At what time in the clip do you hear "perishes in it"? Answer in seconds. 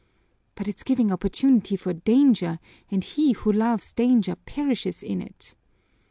4.35-5.53